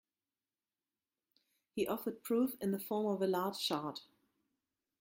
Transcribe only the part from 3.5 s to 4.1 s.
chart.